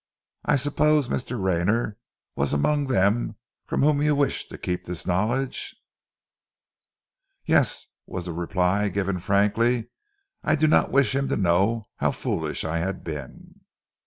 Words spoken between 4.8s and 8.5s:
this knowledge?" "Yes," was the